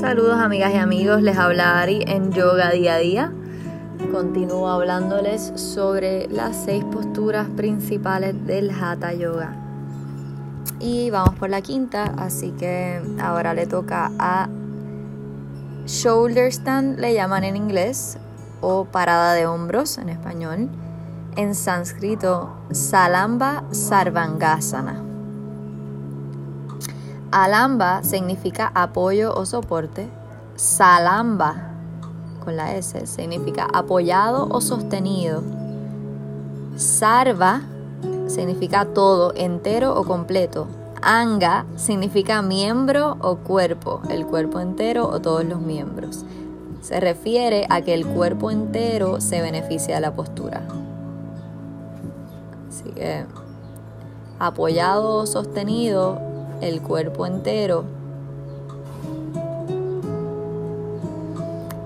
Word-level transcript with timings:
Saludos 0.00 0.38
amigas 0.38 0.74
y 0.74 0.76
amigos, 0.76 1.22
les 1.22 1.38
habla 1.38 1.80
Ari 1.80 2.04
en 2.06 2.30
Yoga 2.30 2.70
Día 2.70 2.96
a 2.96 2.98
Día. 2.98 3.32
Continúo 4.12 4.68
hablándoles 4.68 5.52
sobre 5.54 6.28
las 6.28 6.54
seis 6.54 6.84
posturas 6.84 7.48
principales 7.56 8.34
del 8.46 8.70
Hatha 8.70 9.14
Yoga. 9.14 9.56
Y 10.80 11.08
vamos 11.08 11.34
por 11.36 11.48
la 11.48 11.62
quinta, 11.62 12.12
así 12.18 12.50
que 12.50 13.00
ahora 13.18 13.54
le 13.54 13.66
toca 13.66 14.12
a 14.18 14.50
Shoulder 15.86 16.52
Stand, 16.52 16.98
le 16.98 17.14
llaman 17.14 17.44
en 17.44 17.56
inglés, 17.56 18.18
o 18.60 18.84
parada 18.84 19.32
de 19.32 19.46
hombros 19.46 19.96
en 19.96 20.10
español. 20.10 20.68
En 21.36 21.54
sánscrito, 21.54 22.54
Salamba 22.70 23.64
Sarvangasana. 23.70 25.15
Alamba 27.36 28.02
significa 28.02 28.72
apoyo 28.74 29.34
o 29.34 29.44
soporte. 29.44 30.08
Salamba, 30.54 31.68
con 32.42 32.56
la 32.56 32.74
S, 32.76 33.06
significa 33.06 33.68
apoyado 33.74 34.48
o 34.50 34.62
sostenido. 34.62 35.42
Sarva 36.76 37.60
significa 38.26 38.86
todo, 38.86 39.34
entero 39.36 40.00
o 40.00 40.04
completo. 40.04 40.66
Anga 41.02 41.66
significa 41.76 42.40
miembro 42.40 43.18
o 43.20 43.36
cuerpo, 43.36 44.00
el 44.08 44.24
cuerpo 44.24 44.58
entero 44.58 45.06
o 45.06 45.20
todos 45.20 45.44
los 45.44 45.60
miembros. 45.60 46.24
Se 46.80 47.00
refiere 47.00 47.66
a 47.68 47.82
que 47.82 47.92
el 47.92 48.06
cuerpo 48.06 48.50
entero 48.50 49.20
se 49.20 49.42
beneficia 49.42 49.96
de 49.96 50.00
la 50.00 50.14
postura. 50.14 50.62
Así 52.66 52.92
que 52.92 53.26
apoyado 54.38 55.16
o 55.16 55.26
sostenido 55.26 56.25
el 56.60 56.80
cuerpo 56.82 57.26
entero. 57.26 57.84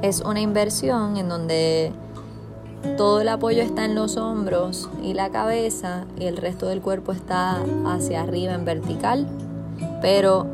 Es 0.03 0.23
una 0.23 0.41
inversión 0.41 1.17
en 1.17 1.29
donde 1.29 1.93
todo 2.97 3.21
el 3.21 3.29
apoyo 3.29 3.63
está 3.63 3.85
en 3.85 3.95
los 3.95 4.17
hombros 4.17 4.89
y 5.03 5.13
la 5.13 5.31
cabeza 5.31 6.05
y 6.19 6.25
el 6.25 6.37
resto 6.37 6.67
del 6.67 6.81
cuerpo 6.81 7.13
está 7.13 7.63
hacia 7.87 8.23
arriba 8.23 8.55
en 8.55 8.65
vertical, 8.65 9.27
pero 10.01 10.47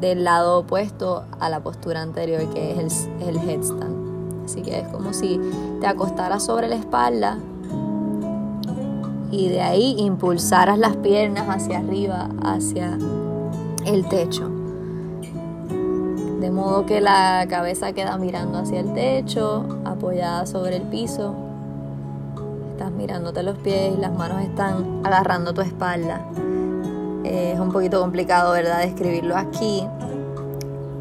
del 0.00 0.24
lado 0.24 0.58
opuesto 0.58 1.24
a 1.38 1.48
la 1.48 1.60
postura 1.60 2.02
anterior 2.02 2.48
que 2.52 2.84
es 2.84 3.08
el, 3.26 3.38
headstand. 3.38 4.44
Así 4.44 4.62
que 4.62 4.80
es 4.80 4.88
como 4.88 5.12
si 5.12 5.40
te 5.80 5.86
acostaras 5.86 6.44
sobre 6.44 6.68
la 6.68 6.76
espalda 6.76 7.38
y 9.30 9.48
de 9.48 9.60
ahí 9.60 9.96
impulsaras 9.98 10.78
las 10.78 10.96
piernas 10.96 11.48
hacia 11.48 11.78
arriba, 11.78 12.28
hacia 12.42 12.98
el 13.86 14.08
techo. 14.08 14.50
De 16.40 16.50
modo 16.50 16.86
que 16.86 17.00
la 17.00 17.46
cabeza 17.48 17.92
queda 17.92 18.16
mirando 18.16 18.58
hacia 18.58 18.80
el 18.80 18.92
techo, 18.92 19.66
apoyada 19.84 20.46
sobre 20.46 20.76
el 20.76 20.82
piso. 20.82 21.34
Estás 22.72 22.90
mirándote 22.92 23.42
los 23.42 23.58
pies 23.58 23.94
y 23.96 24.00
las 24.00 24.12
manos 24.12 24.42
están 24.42 25.02
agarrando 25.04 25.52
tu 25.52 25.60
espalda. 25.60 26.24
Es 27.24 27.60
un 27.60 27.70
poquito 27.70 28.00
complicado, 28.00 28.52
¿verdad?, 28.52 28.80
describirlo 28.80 29.36
aquí. 29.36 29.86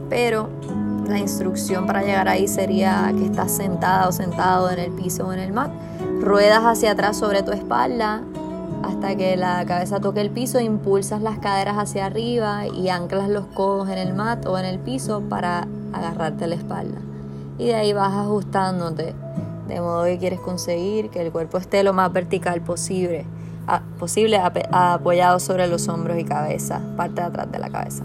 Pero 0.10 0.50
la 1.08 1.18
instrucción 1.18 1.88
para 1.88 2.04
llegar 2.04 2.28
ahí 2.28 2.48
sería 2.48 3.12
que 3.18 3.26
estás 3.26 3.52
sentada 3.52 4.08
o 4.08 4.12
sentado 4.12 4.70
en 4.70 4.80
el 4.80 4.92
piso 4.92 5.28
o 5.28 5.34
en 5.34 5.40
el 5.40 5.54
mat 5.54 5.72
Ruedas 6.30 6.62
hacia 6.64 6.92
atrás 6.92 7.18
sobre 7.18 7.42
tu 7.42 7.52
espalda 7.54 8.22
hasta 8.84 9.16
que 9.16 9.36
la 9.36 9.66
cabeza 9.66 10.00
toque 10.00 10.22
el 10.22 10.30
piso, 10.30 10.60
impulsas 10.60 11.24
las 11.24 11.40
caderas 11.40 11.78
hacia 11.78 12.06
arriba 12.06 12.68
y 12.68 12.90
anclas 12.90 13.30
los 13.30 13.48
codos 13.48 13.90
en 13.90 13.98
el 13.98 14.14
mat 14.14 14.46
o 14.46 14.56
en 14.60 14.66
el 14.66 14.78
piso 14.78 15.24
para 15.28 15.68
agarrarte 15.92 16.46
la 16.46 16.54
espalda. 16.54 17.00
Y 17.58 17.66
de 17.66 17.74
ahí 17.74 17.94
vas 17.94 18.14
ajustándote, 18.14 19.16
de 19.68 19.82
modo 19.82 20.04
que 20.04 20.20
quieres 20.20 20.40
conseguir 20.40 21.10
que 21.10 21.20
el 21.20 21.32
cuerpo 21.32 21.58
esté 21.58 21.82
lo 21.82 21.94
más 21.94 22.14
vertical 22.14 22.62
posible, 22.62 23.26
posible 23.98 24.40
apoyado 24.40 25.40
sobre 25.40 25.66
los 25.66 25.88
hombros 25.88 26.20
y 26.20 26.26
cabeza, 26.26 26.80
parte 26.96 27.22
de 27.22 27.28
atrás 27.28 27.52
de 27.52 27.58
la 27.58 27.72
cabeza. 27.72 28.04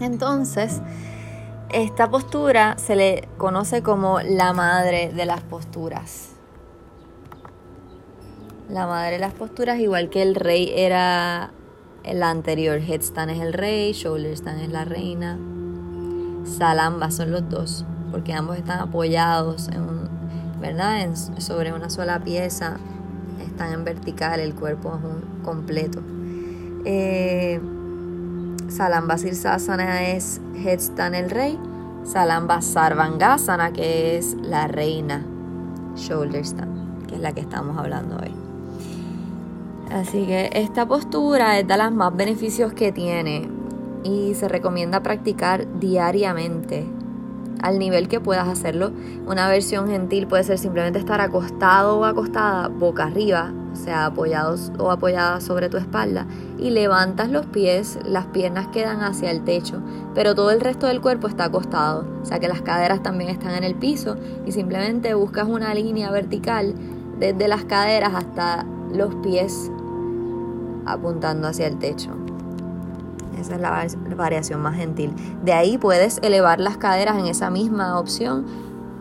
Entonces, 0.00 0.80
esta 1.68 2.08
postura 2.08 2.78
se 2.78 2.96
le 2.96 3.28
conoce 3.36 3.82
como 3.82 4.20
la 4.20 4.54
madre 4.54 5.12
de 5.12 5.26
las 5.26 5.42
posturas 5.42 6.35
la 8.68 8.86
madre 8.86 9.12
de 9.12 9.18
las 9.18 9.32
posturas, 9.32 9.78
igual 9.78 10.10
que 10.10 10.22
el 10.22 10.34
rey 10.34 10.72
era 10.74 11.50
el 12.04 12.22
anterior. 12.22 12.78
Headstand 12.78 13.30
es 13.30 13.40
el 13.40 13.52
rey, 13.52 13.92
shoulder 13.92 14.32
stand 14.32 14.60
es 14.60 14.70
la 14.70 14.84
reina. 14.84 15.38
Salamba 16.44 17.10
son 17.10 17.32
los 17.32 17.48
dos, 17.48 17.84
porque 18.10 18.32
ambos 18.32 18.56
están 18.56 18.80
apoyados 18.80 19.68
en 19.68 20.08
¿verdad? 20.60 21.14
sobre 21.38 21.72
una 21.72 21.90
sola 21.90 22.22
pieza. 22.22 22.78
Están 23.40 23.72
en 23.72 23.84
vertical, 23.84 24.40
el 24.40 24.54
cuerpo 24.54 24.96
es 24.96 25.04
un 25.04 25.42
completo. 25.42 26.02
Eh, 26.84 27.60
Salamba 28.68 29.18
Sirsasana 29.18 30.08
es 30.10 30.40
Headstand 30.56 31.14
el 31.14 31.30
rey. 31.30 31.58
Salamba 32.04 32.62
Sarvangasana, 32.62 33.72
que 33.72 34.16
es 34.16 34.34
la 34.34 34.68
reina. 34.68 35.24
Shoulder 35.96 36.44
stand, 36.44 37.06
que 37.06 37.16
es 37.16 37.20
la 37.20 37.32
que 37.32 37.40
estamos 37.40 37.76
hablando 37.76 38.16
hoy. 38.16 38.45
Así 39.90 40.26
que 40.26 40.50
esta 40.52 40.86
postura 40.86 41.58
es 41.58 41.66
de 41.66 41.76
las 41.76 41.92
más 41.92 42.14
beneficios 42.14 42.72
que 42.72 42.92
tiene 42.92 43.48
y 44.02 44.34
se 44.34 44.48
recomienda 44.48 45.02
practicar 45.02 45.66
diariamente 45.78 46.86
al 47.62 47.78
nivel 47.78 48.08
que 48.08 48.20
puedas 48.20 48.48
hacerlo. 48.48 48.90
Una 49.26 49.48
versión 49.48 49.88
gentil 49.88 50.26
puede 50.26 50.44
ser 50.44 50.58
simplemente 50.58 50.98
estar 50.98 51.20
acostado 51.20 51.98
o 51.98 52.04
acostada 52.04 52.68
boca 52.68 53.04
arriba, 53.04 53.52
o 53.72 53.76
sea, 53.76 54.06
apoyados 54.06 54.72
o 54.78 54.90
apoyada 54.90 55.40
sobre 55.40 55.68
tu 55.68 55.76
espalda 55.76 56.26
y 56.58 56.70
levantas 56.70 57.30
los 57.30 57.46
pies, 57.46 57.98
las 58.04 58.26
piernas 58.26 58.68
quedan 58.68 59.02
hacia 59.02 59.30
el 59.30 59.44
techo, 59.44 59.80
pero 60.14 60.34
todo 60.34 60.50
el 60.50 60.60
resto 60.60 60.86
del 60.86 61.00
cuerpo 61.00 61.28
está 61.28 61.44
acostado, 61.44 62.06
o 62.22 62.24
sea 62.24 62.38
que 62.38 62.48
las 62.48 62.62
caderas 62.62 63.02
también 63.02 63.30
están 63.30 63.54
en 63.54 63.64
el 63.64 63.74
piso 63.74 64.16
y 64.46 64.52
simplemente 64.52 65.14
buscas 65.14 65.46
una 65.46 65.74
línea 65.74 66.10
vertical 66.10 66.74
desde 67.18 67.48
las 67.48 67.64
caderas 67.64 68.14
hasta 68.14 68.66
los 68.92 69.14
pies 69.16 69.70
apuntando 70.86 71.48
hacia 71.48 71.66
el 71.66 71.78
techo. 71.78 72.10
Esa 73.38 73.54
es 73.56 73.60
la 73.60 73.86
variación 74.16 74.60
más 74.60 74.76
gentil. 74.76 75.12
De 75.44 75.52
ahí 75.52 75.78
puedes 75.78 76.18
elevar 76.22 76.58
las 76.58 76.78
caderas 76.78 77.18
en 77.18 77.26
esa 77.26 77.50
misma 77.50 77.98
opción 77.98 78.46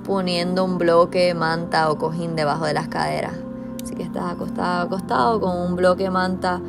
poniendo 0.06 0.64
un 0.64 0.78
bloque, 0.78 1.34
manta 1.34 1.90
o 1.90 1.98
cojín 1.98 2.36
debajo 2.36 2.66
de 2.66 2.74
las 2.74 2.88
caderas. 2.88 3.34
Así 3.84 3.96
que 3.96 4.04
estás 4.04 4.32
acostado, 4.32 4.86
acostado 4.86 5.40
con 5.40 5.58
un 5.58 5.76
bloque, 5.76 6.10
manta 6.10 6.62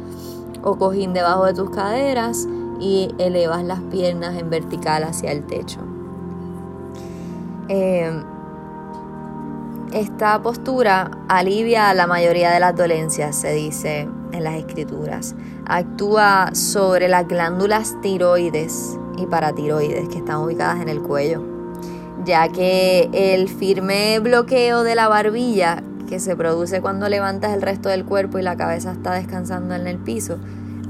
o 0.62 0.76
cojín 0.76 1.12
debajo 1.12 1.44
de 1.44 1.54
tus 1.54 1.70
caderas 1.70 2.46
y 2.80 3.14
elevas 3.18 3.64
las 3.64 3.80
piernas 3.80 4.36
en 4.36 4.50
vertical 4.50 5.04
hacia 5.04 5.32
el 5.32 5.44
techo. 5.44 5.80
Eh, 7.68 8.22
esta 9.92 10.40
postura 10.42 11.10
alivia 11.28 11.92
la 11.94 12.06
mayoría 12.06 12.50
de 12.50 12.60
las 12.60 12.76
dolencias, 12.76 13.36
se 13.36 13.52
dice 13.52 14.08
en 14.36 14.44
las 14.44 14.54
escrituras. 14.54 15.34
Actúa 15.66 16.50
sobre 16.54 17.08
las 17.08 17.26
glándulas 17.26 18.00
tiroides 18.02 18.98
y 19.18 19.26
paratiroides 19.26 20.08
que 20.08 20.18
están 20.18 20.36
ubicadas 20.36 20.80
en 20.80 20.88
el 20.88 21.00
cuello, 21.00 21.42
ya 22.24 22.48
que 22.48 23.08
el 23.12 23.48
firme 23.48 24.18
bloqueo 24.20 24.82
de 24.82 24.94
la 24.94 25.08
barbilla 25.08 25.82
que 26.08 26.20
se 26.20 26.36
produce 26.36 26.80
cuando 26.80 27.08
levantas 27.08 27.52
el 27.54 27.62
resto 27.62 27.88
del 27.88 28.04
cuerpo 28.04 28.38
y 28.38 28.42
la 28.42 28.56
cabeza 28.56 28.92
está 28.92 29.14
descansando 29.14 29.74
en 29.74 29.86
el 29.86 29.98
piso, 29.98 30.38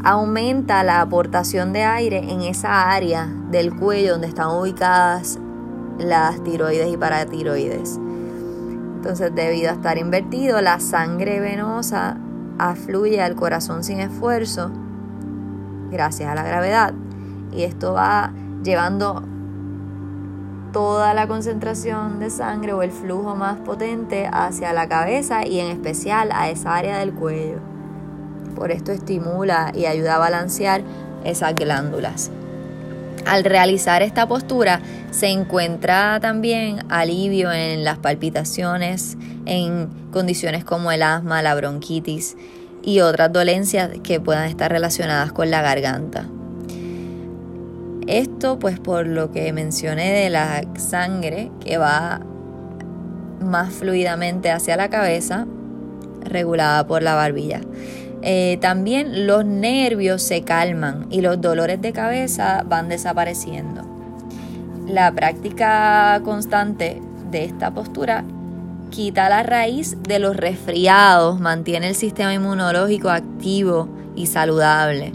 aumenta 0.04 0.82
la 0.82 1.00
aportación 1.00 1.72
de 1.72 1.82
aire 1.82 2.18
en 2.18 2.42
esa 2.42 2.90
área 2.92 3.26
del 3.50 3.74
cuello 3.74 4.12
donde 4.12 4.28
están 4.28 4.50
ubicadas 4.50 5.38
las 5.98 6.42
tiroides 6.44 6.92
y 6.92 6.96
paratiroides. 6.96 7.98
Entonces, 8.96 9.34
debido 9.34 9.70
a 9.70 9.74
estar 9.74 9.98
invertido, 9.98 10.60
la 10.60 10.80
sangre 10.80 11.40
venosa 11.40 12.18
afluye 12.58 13.22
al 13.22 13.34
corazón 13.34 13.84
sin 13.84 14.00
esfuerzo 14.00 14.70
gracias 15.90 16.30
a 16.30 16.34
la 16.34 16.42
gravedad. 16.42 16.94
Y 17.52 17.62
esto 17.62 17.94
va 17.94 18.32
llevando 18.62 19.22
toda 20.72 21.14
la 21.14 21.26
concentración 21.26 22.18
de 22.20 22.28
sangre 22.28 22.72
o 22.72 22.82
el 22.82 22.90
flujo 22.90 23.34
más 23.34 23.58
potente 23.58 24.28
hacia 24.30 24.72
la 24.72 24.88
cabeza 24.88 25.46
y 25.46 25.60
en 25.60 25.68
especial 25.68 26.30
a 26.32 26.50
esa 26.50 26.74
área 26.74 26.98
del 26.98 27.14
cuello. 27.14 27.60
Por 28.54 28.70
esto 28.70 28.92
estimula 28.92 29.72
y 29.74 29.86
ayuda 29.86 30.16
a 30.16 30.18
balancear 30.18 30.82
esas 31.24 31.54
glándulas. 31.54 32.30
Al 33.26 33.42
realizar 33.44 34.02
esta 34.02 34.28
postura 34.28 34.80
se 35.10 35.26
encuentra 35.26 36.20
también 36.20 36.78
alivio 36.88 37.50
en 37.50 37.82
las 37.82 37.98
palpitaciones, 37.98 39.18
en 39.46 39.88
condiciones 40.12 40.64
como 40.64 40.92
el 40.92 41.02
asma, 41.02 41.42
la 41.42 41.56
bronquitis 41.56 42.36
y 42.84 43.00
otras 43.00 43.32
dolencias 43.32 43.90
que 44.04 44.20
puedan 44.20 44.48
estar 44.48 44.70
relacionadas 44.70 45.32
con 45.32 45.50
la 45.50 45.60
garganta. 45.60 46.28
Esto 48.06 48.60
pues 48.60 48.78
por 48.78 49.08
lo 49.08 49.32
que 49.32 49.52
mencioné 49.52 50.12
de 50.12 50.30
la 50.30 50.62
sangre 50.78 51.50
que 51.58 51.78
va 51.78 52.20
más 53.40 53.72
fluidamente 53.72 54.52
hacia 54.52 54.76
la 54.76 54.88
cabeza, 54.88 55.46
regulada 56.22 56.86
por 56.86 57.02
la 57.02 57.16
barbilla. 57.16 57.60
Eh, 58.28 58.58
también 58.60 59.28
los 59.28 59.44
nervios 59.44 60.20
se 60.20 60.42
calman 60.42 61.06
y 61.10 61.20
los 61.20 61.40
dolores 61.40 61.80
de 61.80 61.92
cabeza 61.92 62.64
van 62.68 62.88
desapareciendo. 62.88 63.82
La 64.88 65.12
práctica 65.12 66.20
constante 66.24 67.00
de 67.30 67.44
esta 67.44 67.70
postura 67.70 68.24
quita 68.90 69.28
la 69.28 69.44
raíz 69.44 69.96
de 70.02 70.18
los 70.18 70.36
resfriados, 70.36 71.38
mantiene 71.38 71.86
el 71.86 71.94
sistema 71.94 72.34
inmunológico 72.34 73.10
activo 73.10 73.88
y 74.16 74.26
saludable 74.26 75.12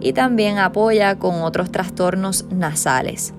y 0.00 0.12
también 0.12 0.58
apoya 0.58 1.20
con 1.20 1.42
otros 1.42 1.70
trastornos 1.70 2.44
nasales. 2.50 3.34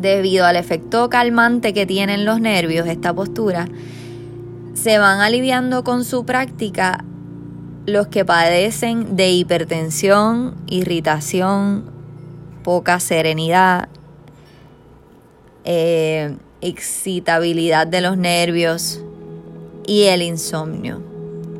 Debido 0.00 0.46
al 0.46 0.56
efecto 0.56 1.08
calmante 1.10 1.72
que 1.72 1.86
tienen 1.86 2.24
los 2.24 2.40
nervios, 2.40 2.88
esta 2.88 3.14
postura, 3.14 3.68
se 4.74 4.98
van 4.98 5.20
aliviando 5.20 5.84
con 5.84 6.04
su 6.04 6.26
práctica 6.26 7.04
los 7.86 8.08
que 8.08 8.24
padecen 8.24 9.16
de 9.16 9.30
hipertensión, 9.30 10.56
irritación, 10.66 11.84
poca 12.64 12.98
serenidad, 12.98 13.88
eh, 15.64 16.36
excitabilidad 16.60 17.86
de 17.86 18.00
los 18.00 18.16
nervios 18.16 19.00
y 19.86 20.04
el 20.04 20.22
insomnio. 20.22 21.00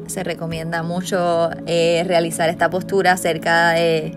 Se 0.08 0.24
recomienda 0.24 0.82
mucho 0.82 1.50
eh, 1.66 2.04
realizar 2.06 2.48
esta 2.48 2.70
postura 2.70 3.16
cerca 3.16 3.70
de 3.70 4.16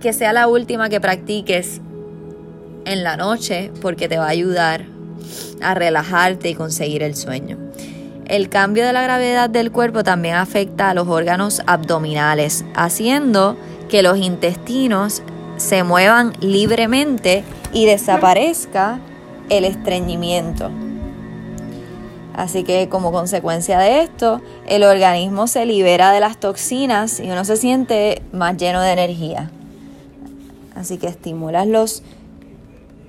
que 0.00 0.12
sea 0.14 0.32
la 0.32 0.48
última 0.48 0.88
que 0.88 1.00
practiques 1.00 1.80
en 2.86 3.04
la 3.04 3.16
noche 3.16 3.70
porque 3.82 4.08
te 4.08 4.18
va 4.18 4.26
a 4.26 4.30
ayudar 4.30 4.86
a 5.60 5.74
relajarte 5.74 6.48
y 6.50 6.54
conseguir 6.54 7.02
el 7.02 7.14
sueño. 7.14 7.71
El 8.32 8.48
cambio 8.48 8.86
de 8.86 8.94
la 8.94 9.02
gravedad 9.02 9.50
del 9.50 9.70
cuerpo 9.70 10.04
también 10.04 10.36
afecta 10.36 10.88
a 10.88 10.94
los 10.94 11.06
órganos 11.06 11.60
abdominales, 11.66 12.64
haciendo 12.74 13.58
que 13.90 14.02
los 14.02 14.16
intestinos 14.16 15.20
se 15.58 15.82
muevan 15.84 16.32
libremente 16.40 17.44
y 17.74 17.84
desaparezca 17.84 19.00
el 19.50 19.66
estreñimiento. 19.66 20.70
Así 22.32 22.64
que 22.64 22.88
como 22.88 23.12
consecuencia 23.12 23.78
de 23.78 24.00
esto, 24.00 24.40
el 24.66 24.82
organismo 24.84 25.46
se 25.46 25.66
libera 25.66 26.10
de 26.10 26.20
las 26.20 26.38
toxinas 26.40 27.20
y 27.20 27.30
uno 27.30 27.44
se 27.44 27.58
siente 27.58 28.22
más 28.32 28.56
lleno 28.56 28.80
de 28.80 28.92
energía. 28.92 29.50
Así 30.74 30.96
que 30.96 31.06
estimulas 31.06 31.66
los, 31.66 32.02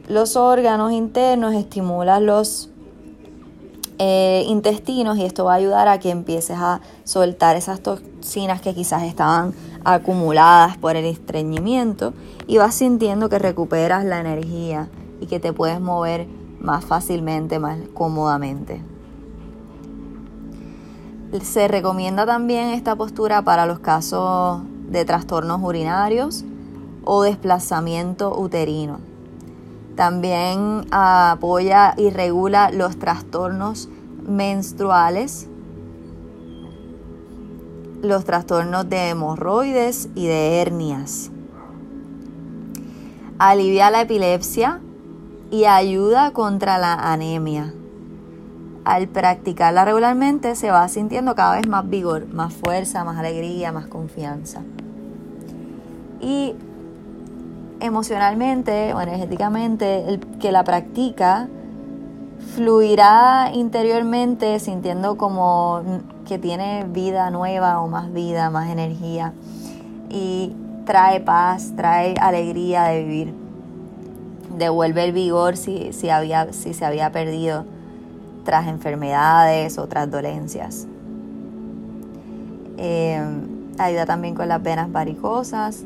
los 0.10 0.36
órganos 0.36 0.92
internos, 0.92 1.56
estimulas 1.56 2.22
los 2.22 2.73
eh, 4.00 4.44
intestinos 4.48 5.18
y 5.18 5.24
esto 5.24 5.46
va 5.46 5.54
a 5.54 5.58
ayudar 5.58 5.88
a 5.88 6.00
que 6.00 6.10
empieces 6.10 6.58
a 6.60 6.82
soltar 7.04 7.56
esas 7.56 7.82
toxinas 7.82 8.62
que 8.62 8.74
quizás 8.74 9.04
estaban 9.04 9.54
acumuladas 9.84 10.78
por 10.78 10.96
el 10.96 11.06
estreñimiento 11.06 12.14
y 12.48 12.58
vas 12.58 12.76
sintiendo 12.76 13.30
que 13.30 13.40
recuperas 13.40 14.04
la 14.04 14.20
energía 14.20 14.90
y 15.22 15.28
que 15.28 15.40
te 15.40 15.54
puedes 15.54 15.80
mover 15.80 16.28
más 16.60 16.86
fácilmente, 16.86 17.60
más 17.60 17.78
cómodamente. 17.94 18.82
Se 21.42 21.68
recomienda 21.68 22.26
también 22.26 22.70
esta 22.70 22.96
postura 22.96 23.42
para 23.42 23.66
los 23.66 23.80
casos 23.80 24.62
de 24.90 25.04
trastornos 25.04 25.62
urinarios 25.62 26.46
o 27.04 27.24
desplazamiento 27.24 28.40
uterino. 28.40 29.13
También 29.96 30.86
apoya 30.92 31.94
y 31.98 32.10
regula 32.10 32.72
los 32.72 32.98
trastornos 32.98 33.90
menstruales, 34.28 35.48
los 38.02 38.26
trastornos 38.26 38.90
de 38.90 39.10
hemorroides 39.10 40.10
y 40.16 40.28
de 40.28 40.62
hernias. 40.62 41.32
Alivia 43.38 43.92
la 43.92 44.02
epilepsia 44.02 44.80
y 45.52 45.66
ayuda 45.66 46.32
contra 46.32 46.78
la 46.78 46.94
anemia 46.94 47.74
al 48.86 49.08
practicarla 49.08 49.86
regularmente 49.86 50.56
se 50.56 50.70
va 50.70 50.88
sintiendo 50.90 51.36
cada 51.36 51.56
vez 51.56 51.68
más 51.68 51.90
vigor, 51.90 52.28
más 52.34 52.54
fuerza, 52.54 53.04
más 53.04 53.18
alegría, 53.18 53.72
más 53.72 53.88
confianza. 53.88 54.62
Y 56.20 56.56
emocionalmente 57.84 58.94
o 58.94 59.02
energéticamente, 59.02 60.08
el 60.08 60.20
que 60.40 60.52
la 60.52 60.64
practica 60.64 61.50
fluirá 62.56 63.52
interiormente 63.54 64.60
sintiendo 64.60 65.18
como 65.18 65.82
que 66.26 66.40
tiene 66.40 66.86
vida 66.88 67.30
nueva 67.30 67.82
o 67.82 67.88
más 67.90 68.12
vida, 68.14 68.50
más 68.50 68.70
energía. 68.70 69.34
Y 70.10 70.56
trae 70.86 71.20
paz, 71.20 71.74
trae 71.76 72.16
alegría 72.20 72.84
de 72.86 73.04
vivir. 73.04 73.34
Devuelve 74.58 75.04
el 75.04 75.12
vigor 75.12 75.58
si, 75.58 75.92
si, 75.92 76.10
había, 76.10 76.54
si 76.54 76.74
se 76.74 76.86
había 76.86 77.12
perdido 77.12 77.66
tras 78.46 78.68
enfermedades, 78.68 79.78
otras 79.78 80.10
dolencias. 80.10 80.88
Eh, 82.78 83.22
ayuda 83.78 84.06
también 84.06 84.36
con 84.36 84.48
las 84.48 84.64
venas 84.64 84.90
varicosas. 84.92 85.84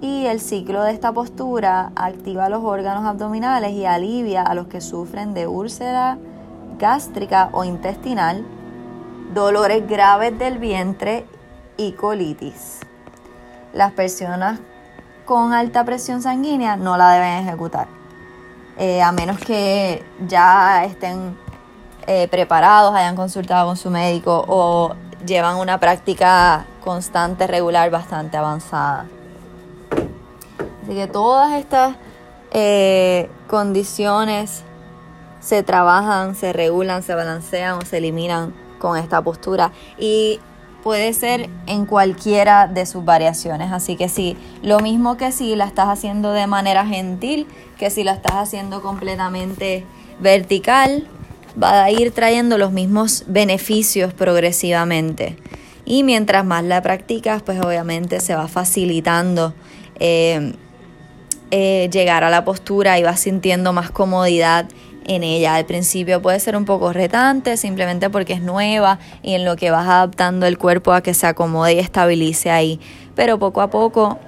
Y 0.00 0.26
el 0.26 0.40
ciclo 0.40 0.82
de 0.82 0.92
esta 0.92 1.12
postura 1.12 1.90
activa 1.96 2.48
los 2.50 2.62
órganos 2.62 3.04
abdominales 3.04 3.72
y 3.72 3.86
alivia 3.86 4.42
a 4.42 4.54
los 4.54 4.66
que 4.66 4.80
sufren 4.80 5.32
de 5.32 5.46
úlcera 5.46 6.18
gástrica 6.78 7.48
o 7.52 7.64
intestinal, 7.64 8.44
dolores 9.32 9.88
graves 9.88 10.38
del 10.38 10.58
vientre 10.58 11.24
y 11.78 11.92
colitis. 11.92 12.80
Las 13.72 13.92
personas 13.92 14.60
con 15.24 15.54
alta 15.54 15.84
presión 15.84 16.22
sanguínea 16.22 16.76
no 16.76 16.96
la 16.96 17.12
deben 17.12 17.46
ejecutar. 17.46 17.88
Eh, 18.78 19.02
a 19.02 19.10
menos 19.12 19.38
que 19.38 20.04
ya 20.26 20.84
estén 20.84 21.36
eh, 22.06 22.28
preparados, 22.28 22.94
hayan 22.94 23.16
consultado 23.16 23.66
con 23.66 23.76
su 23.76 23.90
médico 23.90 24.44
o 24.46 24.94
llevan 25.24 25.56
una 25.56 25.80
práctica 25.80 26.66
constante, 26.84 27.46
regular, 27.46 27.90
bastante 27.90 28.36
avanzada. 28.36 29.06
Así 30.86 30.94
que 30.94 31.08
todas 31.08 31.52
estas 31.54 31.96
eh, 32.52 33.28
condiciones 33.48 34.62
se 35.40 35.64
trabajan, 35.64 36.36
se 36.36 36.52
regulan, 36.52 37.02
se 37.02 37.12
balancean 37.12 37.78
o 37.78 37.80
se 37.80 37.96
eliminan 37.96 38.54
con 38.78 38.96
esta 38.96 39.20
postura. 39.20 39.72
Y 39.98 40.38
puede 40.84 41.12
ser 41.12 41.50
en 41.66 41.86
cualquiera 41.86 42.68
de 42.68 42.86
sus 42.86 43.04
variaciones. 43.04 43.72
Así 43.72 43.96
que 43.96 44.08
sí, 44.08 44.36
lo 44.62 44.78
mismo 44.78 45.16
que 45.16 45.32
si 45.32 45.56
la 45.56 45.64
estás 45.64 45.88
haciendo 45.88 46.32
de 46.32 46.46
manera 46.46 46.86
gentil, 46.86 47.48
que 47.76 47.90
si 47.90 48.04
la 48.04 48.12
estás 48.12 48.34
haciendo 48.34 48.80
completamente 48.80 49.84
vertical, 50.20 51.08
va 51.60 51.82
a 51.82 51.90
ir 51.90 52.12
trayendo 52.12 52.58
los 52.58 52.70
mismos 52.70 53.24
beneficios 53.26 54.14
progresivamente. 54.14 55.36
Y 55.84 56.04
mientras 56.04 56.44
más 56.44 56.62
la 56.62 56.80
practicas, 56.80 57.42
pues 57.42 57.60
obviamente 57.60 58.20
se 58.20 58.36
va 58.36 58.46
facilitando 58.46 59.52
eh, 59.98 60.52
eh, 61.50 61.88
llegar 61.92 62.24
a 62.24 62.30
la 62.30 62.44
postura 62.44 62.98
y 62.98 63.02
vas 63.02 63.20
sintiendo 63.20 63.72
más 63.72 63.90
comodidad 63.90 64.66
en 65.06 65.22
ella. 65.22 65.54
Al 65.54 65.64
principio 65.64 66.20
puede 66.20 66.40
ser 66.40 66.56
un 66.56 66.64
poco 66.64 66.92
retante, 66.92 67.56
simplemente 67.56 68.10
porque 68.10 68.34
es 68.34 68.42
nueva 68.42 68.98
y 69.22 69.34
en 69.34 69.44
lo 69.44 69.56
que 69.56 69.70
vas 69.70 69.86
adaptando 69.86 70.46
el 70.46 70.58
cuerpo 70.58 70.92
a 70.92 71.02
que 71.02 71.14
se 71.14 71.26
acomode 71.26 71.74
y 71.74 71.78
estabilice 71.78 72.50
ahí. 72.50 72.80
Pero 73.14 73.38
poco 73.38 73.60
a 73.60 73.70
poco 73.70 74.18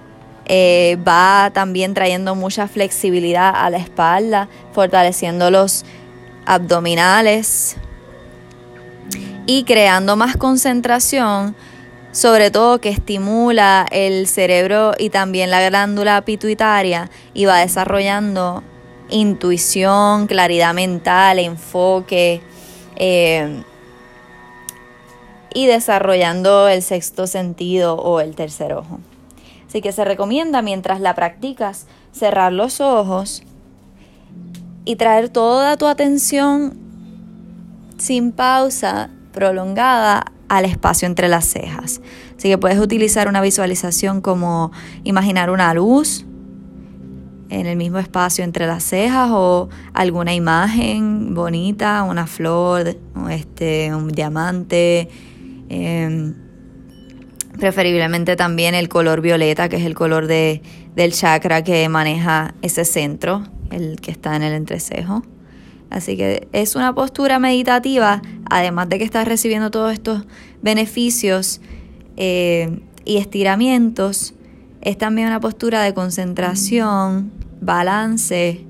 eh, 0.46 0.96
va 1.06 1.50
también 1.52 1.94
trayendo 1.94 2.34
mucha 2.34 2.68
flexibilidad 2.68 3.52
a 3.54 3.68
la 3.70 3.78
espalda, 3.78 4.48
fortaleciendo 4.72 5.50
los 5.50 5.84
abdominales 6.46 7.76
y 9.46 9.64
creando 9.64 10.16
más 10.16 10.36
concentración, 10.36 11.54
sobre 12.18 12.50
todo 12.50 12.80
que 12.80 12.88
estimula 12.88 13.86
el 13.92 14.26
cerebro 14.26 14.92
y 14.98 15.10
también 15.10 15.52
la 15.52 15.64
glándula 15.68 16.20
pituitaria 16.22 17.10
y 17.32 17.44
va 17.44 17.58
desarrollando 17.58 18.64
intuición, 19.08 20.26
claridad 20.26 20.74
mental, 20.74 21.38
enfoque 21.38 22.42
eh, 22.96 23.62
y 25.54 25.66
desarrollando 25.66 26.66
el 26.66 26.82
sexto 26.82 27.28
sentido 27.28 27.94
o 27.94 28.18
el 28.18 28.34
tercer 28.34 28.72
ojo. 28.72 28.98
Así 29.68 29.80
que 29.80 29.92
se 29.92 30.04
recomienda 30.04 30.60
mientras 30.60 31.00
la 31.00 31.14
practicas 31.14 31.86
cerrar 32.10 32.52
los 32.52 32.80
ojos 32.80 33.44
y 34.84 34.96
traer 34.96 35.28
toda 35.28 35.76
tu 35.76 35.86
atención 35.86 36.76
sin 37.96 38.32
pausa 38.32 39.08
prolongada 39.32 40.32
al 40.48 40.64
espacio 40.64 41.06
entre 41.06 41.28
las 41.28 41.46
cejas. 41.46 42.00
Así 42.36 42.48
que 42.48 42.58
puedes 42.58 42.78
utilizar 42.78 43.28
una 43.28 43.40
visualización 43.40 44.20
como 44.20 44.72
imaginar 45.04 45.50
una 45.50 45.72
luz 45.74 46.24
en 47.50 47.66
el 47.66 47.76
mismo 47.76 47.98
espacio 47.98 48.44
entre 48.44 48.66
las 48.66 48.84
cejas 48.84 49.30
o 49.32 49.68
alguna 49.94 50.34
imagen 50.34 51.34
bonita, 51.34 52.02
una 52.02 52.26
flor, 52.26 52.96
este, 53.30 53.94
un 53.94 54.08
diamante. 54.08 55.08
Em, 55.68 56.34
preferiblemente 57.58 58.36
también 58.36 58.74
el 58.74 58.88
color 58.88 59.20
violeta, 59.20 59.68
que 59.68 59.76
es 59.76 59.84
el 59.84 59.94
color 59.94 60.26
de, 60.26 60.62
del 60.94 61.12
chakra 61.12 61.62
que 61.64 61.88
maneja 61.88 62.54
ese 62.62 62.84
centro, 62.84 63.44
el 63.70 64.00
que 64.00 64.10
está 64.10 64.36
en 64.36 64.42
el 64.42 64.52
entrecejo. 64.54 65.22
Así 65.90 66.16
que 66.16 66.48
es 66.52 66.76
una 66.76 66.94
postura 66.94 67.38
meditativa, 67.38 68.22
además 68.48 68.88
de 68.88 68.98
que 68.98 69.04
estás 69.04 69.26
recibiendo 69.26 69.70
todos 69.70 69.92
estos 69.92 70.24
beneficios 70.62 71.60
eh, 72.16 72.80
y 73.04 73.16
estiramientos, 73.16 74.34
es 74.80 74.98
también 74.98 75.28
una 75.28 75.40
postura 75.40 75.82
de 75.82 75.94
concentración, 75.94 77.32
balance 77.60 78.64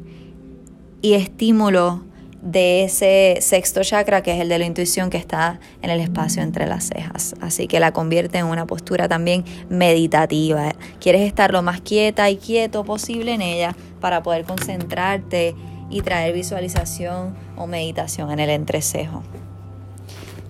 y 1.02 1.14
estímulo 1.14 2.04
de 2.40 2.84
ese 2.84 3.38
sexto 3.40 3.82
chakra 3.82 4.22
que 4.22 4.32
es 4.32 4.40
el 4.40 4.48
de 4.48 4.58
la 4.58 4.64
intuición 4.64 5.10
que 5.10 5.16
está 5.16 5.58
en 5.82 5.90
el 5.90 6.00
espacio 6.00 6.42
entre 6.42 6.66
las 6.66 6.84
cejas. 6.84 7.34
Así 7.40 7.66
que 7.66 7.80
la 7.80 7.92
convierte 7.92 8.38
en 8.38 8.46
una 8.46 8.66
postura 8.66 9.08
también 9.08 9.44
meditativa. 9.68 10.72
Quieres 11.00 11.22
estar 11.22 11.52
lo 11.52 11.62
más 11.62 11.80
quieta 11.80 12.30
y 12.30 12.36
quieto 12.36 12.84
posible 12.84 13.34
en 13.34 13.42
ella 13.42 13.76
para 14.00 14.22
poder 14.22 14.44
concentrarte 14.44 15.54
y 15.90 16.02
traer 16.02 16.34
visualización 16.34 17.34
o 17.56 17.66
meditación 17.66 18.30
en 18.30 18.40
el 18.40 18.50
entrecejo. 18.50 19.22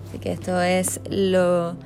Así 0.09 0.19
que 0.19 0.33
esto 0.33 0.61
es 0.61 1.01
lo, 1.09 1.77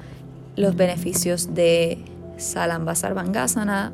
los 0.57 0.77
beneficios 0.77 1.55
de 1.55 1.99
Salamba 2.37 2.95
Sarvangasana 2.95 3.93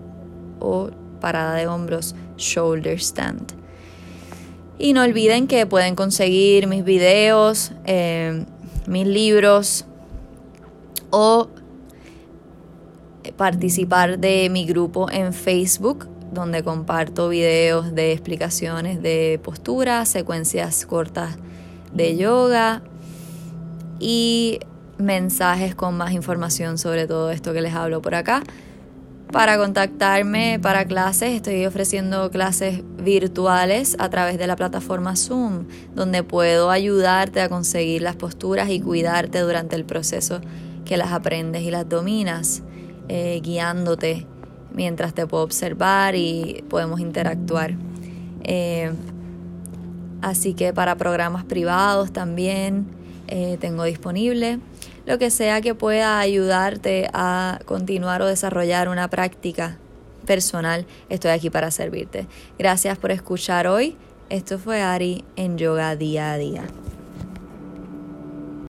o 0.61 0.91
parada 1.21 1.55
de 1.55 1.67
hombros 1.67 2.15
shoulder 2.37 2.99
stand. 3.01 3.53
Y 4.79 4.93
no 4.93 5.03
olviden 5.03 5.49
que 5.49 5.67
pueden 5.67 5.97
conseguir 5.97 6.69
mis 6.69 6.85
videos, 6.85 7.73
eh, 7.85 8.45
mis 8.87 9.07
libros 9.07 9.85
o 11.11 11.49
participar 13.37 14.19
de 14.19 14.49
mi 14.51 14.65
grupo 14.67 15.11
en 15.11 15.33
Facebook 15.33 16.09
donde 16.33 16.63
comparto 16.63 17.29
videos 17.29 17.95
de 17.95 18.13
explicaciones 18.13 19.03
de 19.03 19.41
postura, 19.43 20.05
secuencias 20.05 20.87
cortas 20.87 21.37
de 21.93 22.17
yoga 22.17 22.83
y 23.99 24.61
mensajes 24.99 25.75
con 25.75 25.97
más 25.97 26.13
información 26.13 26.79
sobre 26.79 27.07
todo 27.07 27.31
esto 27.31 27.53
que 27.53 27.61
les 27.61 27.75
hablo 27.75 28.03
por 28.03 28.15
acá. 28.15 28.43
Para 29.33 29.59
contactarme 29.59 30.59
para 30.59 30.87
clases, 30.87 31.35
estoy 31.35 31.67
ofreciendo 31.67 32.31
clases 32.31 32.83
virtuales 32.97 33.95
a 33.99 34.09
través 34.09 34.39
de 34.39 34.47
la 34.47 34.57
plataforma 34.57 35.17
Zoom, 35.17 35.67
donde 35.95 36.23
puedo 36.23 36.71
ayudarte 36.71 37.43
a 37.43 37.51
conseguir 37.51 38.01
las 38.01 38.17
posturas 38.17 38.71
y 38.71 38.81
cuidarte 38.81 39.41
durante 39.41 39.77
el 39.77 39.85
proceso 39.85 40.41
que 40.87 40.97
las 40.97 41.13
aprendes 41.13 41.63
y 41.63 41.71
las 41.71 41.87
dominas, 41.87 42.63
eh, 43.09 43.41
guiándote 43.43 44.27
mientras 44.79 45.13
te 45.13 45.27
puedo 45.27 45.43
observar 45.43 46.15
y 46.15 46.65
podemos 46.71 47.01
interactuar. 47.01 47.75
Eh, 48.45 48.93
así 50.23 50.55
que 50.55 50.73
para 50.73 50.95
programas 50.95 51.45
privados 51.45 52.13
también 52.13 52.87
eh, 53.27 53.59
tengo 53.61 53.83
disponible 53.83 54.61
lo 55.05 55.19
que 55.19 55.31
sea 55.31 55.61
que 55.63 55.75
pueda 55.75 56.21
ayudarte 56.21 57.09
a 57.13 57.59
continuar 57.65 58.23
o 58.23 58.27
desarrollar 58.27 58.89
una 58.89 59.09
práctica 59.09 59.79
personal, 60.27 60.87
estoy 61.09 61.31
aquí 61.31 61.49
para 61.51 61.71
servirte. 61.71 62.27
Gracias 62.59 62.99
por 62.99 63.11
escuchar 63.11 63.67
hoy. 63.67 63.97
Esto 64.29 64.59
fue 64.59 64.83
Ari 64.83 65.25
en 65.37 65.57
Yoga 65.57 65.97
Día 65.97 66.33
a 66.33 66.37
Día. 66.37 66.65